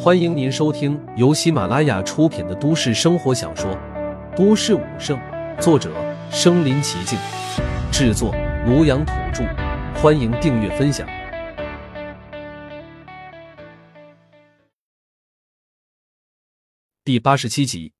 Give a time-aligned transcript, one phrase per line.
[0.00, 3.68] 欢迎您收听由喜马拉雅出品的都市生活小说
[4.36, 5.18] 《都市武圣》，
[5.60, 5.92] 作者：
[6.30, 7.18] 身临其境，
[7.90, 8.32] 制作：
[8.64, 9.42] 庐阳土著。
[10.00, 11.04] 欢迎订阅分享。
[17.02, 17.92] 第八十七集，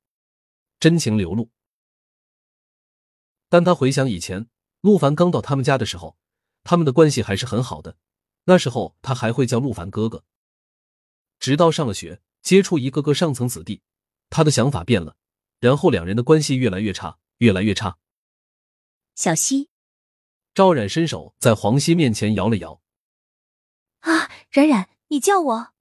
[0.78, 1.50] 真情流露。
[3.48, 4.46] 但他回想以前，
[4.82, 6.16] 陆凡刚到他们家的时候，
[6.62, 7.96] 他们的关系还是很好的。
[8.44, 10.22] 那时候他还会叫陆凡哥哥。
[11.38, 13.82] 直到上了学，接触一个个上层子弟，
[14.30, 15.16] 他的想法变了，
[15.60, 17.98] 然后两人的关系越来越差，越来越差。
[19.14, 19.70] 小溪，
[20.54, 22.80] 赵冉伸手在黄熙面前摇了摇。
[24.00, 25.72] 啊，冉冉，你叫我。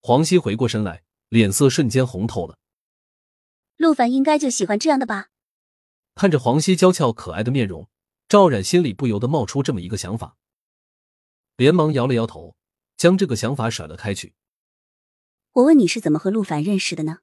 [0.00, 2.58] 黄熙回过身来，脸色瞬间红透了。
[3.76, 5.30] 陆凡应该就喜欢这样的吧？
[6.14, 7.88] 看着黄熙娇俏可爱的面容，
[8.28, 10.36] 赵冉心里不由得冒出这么一个想法，
[11.56, 12.56] 连忙摇了摇头，
[13.00, 14.34] 将这个想法甩了开去。
[15.52, 17.20] 我问你是怎么和陆凡认识的呢？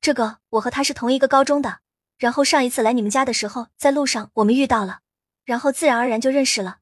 [0.00, 1.80] 这个我和他是同一个高中的，
[2.16, 5.00] 然后上一次来你们家的时候，在路上我们遇到了，
[5.44, 6.78] 然后自然而然就认识了。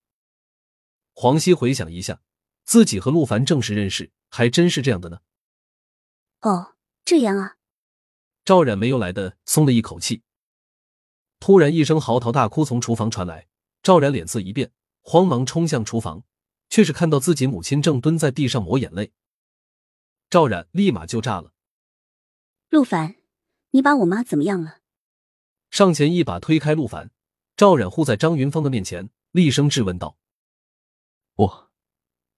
[1.14, 2.20] 黄熙回想一下，
[2.64, 5.18] 自己和陆凡正式认识，还真是这样的呢。
[6.42, 7.56] 哦，这样啊。
[8.44, 10.22] 赵冉没有来的松了一口气。
[11.40, 13.48] 突然一声嚎啕大哭从厨房传来，
[13.82, 14.70] 赵冉脸色一变，
[15.02, 16.22] 慌忙冲向厨房，
[16.68, 19.12] 却是看到自己母亲正蹲在地上抹眼泪。
[20.28, 21.52] 赵冉立马就炸了。
[22.68, 23.16] 陆凡，
[23.70, 24.80] 你把我妈怎么样了？
[25.70, 27.10] 上前一把推开陆凡，
[27.56, 30.18] 赵冉护在张云芳的面前，厉声质问道
[31.36, 31.70] ：“我，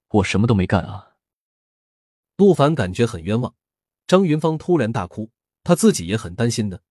[0.09, 1.17] 我什么都没干啊！”
[2.37, 3.55] 陆凡感觉很冤枉。
[4.07, 5.31] 张云芳突然大哭，
[5.63, 6.83] 他自己也很担心的。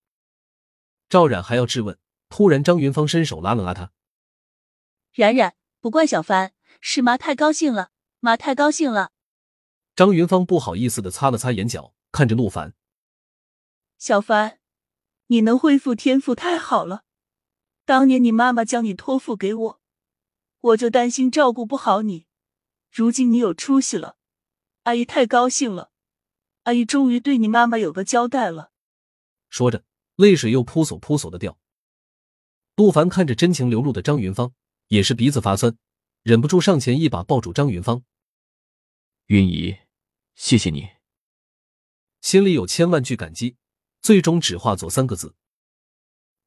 [1.09, 1.97] 赵冉还要质问，
[2.29, 3.91] 突然张云芳伸手拉了拉他
[5.13, 9.11] ：“冉冉，不怪小凡，是妈太高兴了，妈太高兴了。”
[9.95, 12.73] 张云芳不好意思的擦了擦眼角，看着陆凡
[13.97, 14.59] ：“小凡，
[15.27, 17.03] 你能恢复天赋太好了。
[17.85, 19.81] 当年你妈妈将你托付给我，
[20.59, 22.27] 我就担心照顾不好你。
[22.91, 24.17] 如今你有出息了，
[24.83, 25.91] 阿姨太高兴了。
[26.63, 28.71] 阿姨终于对你妈妈有个交代了。”
[29.49, 29.83] 说着，
[30.15, 31.57] 泪水又扑簌扑簌的掉。
[32.75, 34.53] 陆凡看着真情流露的张云芳，
[34.89, 35.75] 也是鼻子发酸，
[36.27, 38.03] 忍不住上前一把抱住张云芳
[39.27, 39.77] ：“云姨。”
[40.35, 40.89] 谢谢你，
[42.19, 43.55] 心里有千万句感激，
[44.01, 45.35] 最终只化作三个字。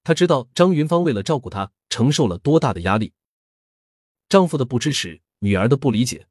[0.05, 3.15] 他知道张云芳为了照顾他，承受了多大的压力。
[4.29, 6.29] 丈夫的不支持，女儿的不理解，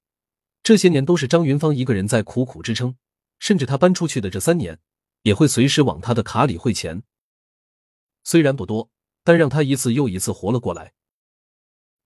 [0.62, 2.98] 这些年都是张云芳一个人在苦苦支撑。
[3.40, 4.80] 甚至他搬出去的这三年，
[5.24, 7.02] 也会随时往他的卡里汇钱。
[8.24, 8.92] 虽然不多，
[9.24, 10.94] 但让他一次又一次活了过来。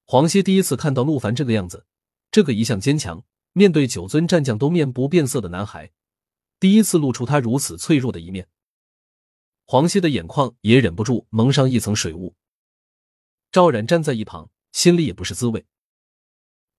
[0.05, 1.85] 黄歇第一次看到陆凡这个样子，
[2.29, 3.23] 这个一向坚强。
[3.55, 5.91] 面对九尊战将都面不变色的男孩，
[6.59, 8.49] 第一次露出他如此脆弱的一面，
[9.65, 12.35] 黄歇的眼眶也忍不住蒙上一层水雾。
[13.51, 15.67] 赵冉站在一旁，心里也不是滋味。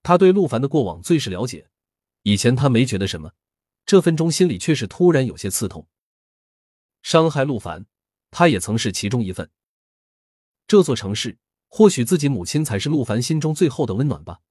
[0.02, 1.70] 他对陆凡的过往最是了解，
[2.22, 3.32] 以前他没觉得什么，
[3.86, 5.86] 这分钟心里却是突然有些刺痛。
[7.02, 7.86] 伤害陆凡，
[8.32, 9.48] 他也曾是其中一份。
[10.66, 11.38] 这座城市，
[11.76, 14.42] 或许自己母亲才是陆凡心中最后的温暖吧。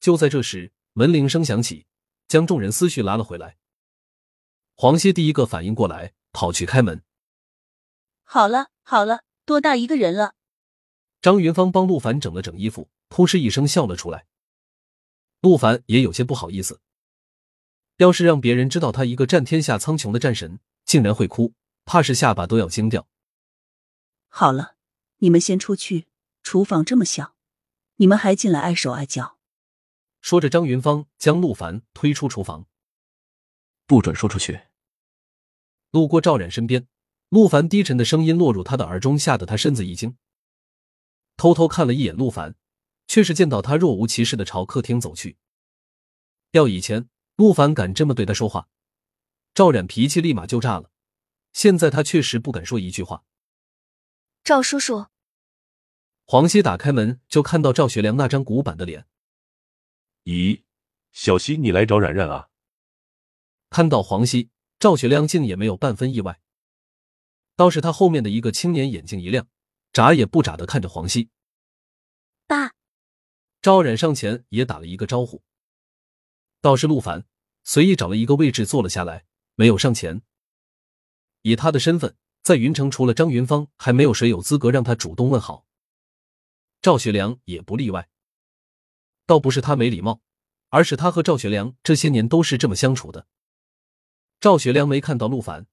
[0.00, 0.72] 就在这时。
[0.94, 1.86] 门铃声响起，
[2.26, 3.56] 将众人思绪拉了回来。
[4.74, 7.04] 黄歇第一个反应过来，跑去开门。
[8.24, 10.34] 好了好了，多大一个人了？
[11.22, 14.26] 张云芳帮陆凡整了整衣服，扑哧一声笑了出来。
[15.40, 16.80] 陆凡也有些不好意思，
[17.98, 21.54] 要是让别人知道他一个战天下苍穹的战神竟然会哭，
[21.84, 23.06] 怕是下巴都要惊掉。
[24.26, 24.74] 好了，
[25.18, 26.06] 你们先出去，
[26.42, 27.34] 厨房这么小，
[27.96, 29.38] 你们还进来碍手碍脚。
[30.20, 32.66] 说着，张云芳将陆凡推出厨房，
[33.86, 34.62] 不准说出去。
[35.90, 36.86] 路过赵冉身边，
[37.30, 40.16] 陆凡低沉的声音落入他的耳中，吓得他身子一惊，
[41.36, 42.54] 偷偷看了一眼陆凡，
[43.06, 45.36] 却是见到他若无其事的朝客厅走去。
[46.52, 48.68] 要以前，陆凡敢这么对他说话，
[49.52, 50.90] 赵冉脾气立马就炸了。
[51.52, 53.24] 现在他确实不敢说一句话。
[54.48, 55.08] 赵叔叔，
[56.24, 59.06] 黄熙打开门就看到赵学良那张古板的脸。
[60.24, 60.62] 咦，
[61.12, 62.48] 小西，你来找冉冉啊？
[63.68, 64.48] 看到黄熙，
[64.78, 66.40] 赵学良竟也没有半分意外，
[67.56, 69.46] 倒是他后面的一个青年眼睛一亮，
[69.92, 71.28] 眨也不眨的看着黄熙。
[72.46, 72.72] 爸，
[73.60, 75.42] 赵冉上前也打了一个招呼。
[76.62, 77.26] 倒是陆凡
[77.64, 80.22] 随意找了一个位置坐了下来，没有上前。
[81.42, 82.16] 以他的身份，
[82.48, 85.66] 在云城除了张云芳，还没有谁有资格让他主动问好。
[86.80, 88.08] 赵学良也不例外。
[89.26, 90.22] 倒不是他没礼貌，
[90.70, 93.26] 而是他和赵学良这些年都是这么相处的。
[94.40, 95.66] 赵学良没看到陆凡，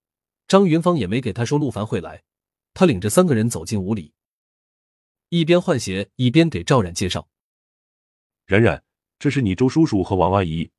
[0.50, 2.26] 张云芳也没给他说陆凡会来，
[2.74, 4.14] 他领着三个人走进屋里，
[5.30, 7.30] 一边换鞋一边给赵冉介绍
[8.48, 8.84] ：“冉冉，
[9.18, 10.70] 这是你周叔叔和王阿姨，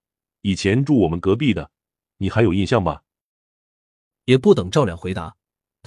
[0.43, 1.71] 以前住我们隔壁的，
[2.19, 3.01] 你还有印象吗？”
[4.27, 5.36] 也不等赵冉回答，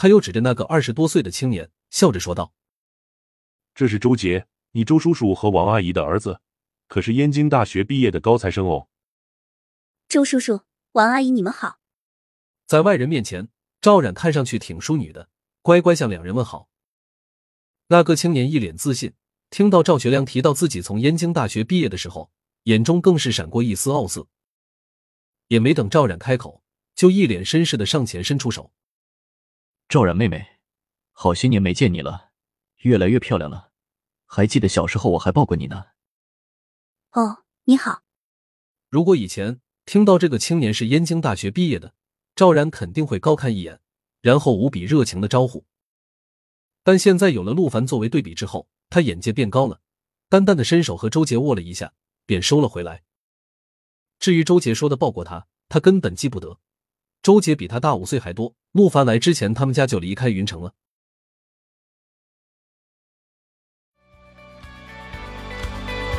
[0.02, 2.54] 他又指着那个二十多岁的青年，笑着说道
[3.76, 6.40] ：“这是周杰，你周叔叔和王阿姨的儿子，
[6.88, 8.88] 可是燕京大学毕业的高材生哦。”
[10.08, 10.62] 周叔叔、
[10.94, 11.82] 王阿姨，你们好。
[12.66, 13.50] 在外人面前，
[13.82, 15.28] 赵冉看上去挺淑女的，
[15.62, 16.70] 乖乖向两人问好。
[17.88, 19.16] 那个青年一脸自信，
[19.50, 22.32] 听到赵学良提到自己从燕京大学毕业的时候，
[22.64, 24.28] 眼中更是闪过一丝傲色。
[25.50, 26.64] 也没等赵冉开口。
[26.96, 28.72] 就一脸绅士的上前伸出手，
[29.90, 30.60] 赵冉妹妹，
[31.14, 32.30] 好些年没见你了，
[32.84, 33.72] 越来越漂亮了。
[34.28, 35.86] 还记得小时候我还抱过你呢。
[37.14, 38.04] 哦，你好。
[38.92, 41.96] 如果以前听到这个青年是燕京大学毕业的，
[42.36, 43.82] 赵然肯定会高看一眼，
[44.22, 45.66] 然后无比热情的招呼。
[46.84, 49.82] 但现在有了陆凡作为对比之后，他眼界变高了，
[50.30, 51.94] 淡淡的伸手和周杰握了一下，
[52.28, 53.02] 便收了回来。
[54.20, 56.60] 至于周杰说的抱过他，他根本记不得。
[57.22, 58.54] 周杰比他大五岁还多。
[58.72, 60.74] 陆凡来之前，他们家就离开云城了。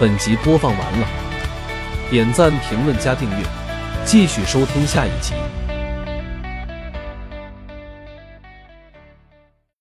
[0.00, 1.08] 本集播放完了，
[2.10, 3.44] 点赞、评论、加订阅，
[4.04, 5.34] 继续收听下一集。